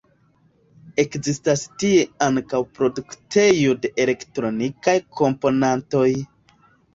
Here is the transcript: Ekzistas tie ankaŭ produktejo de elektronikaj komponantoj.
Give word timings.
Ekzistas 1.01 1.65
tie 1.83 1.99
ankaŭ 2.27 2.61
produktejo 2.79 3.77
de 3.85 3.93
elektronikaj 4.07 4.97
komponantoj. 5.21 6.09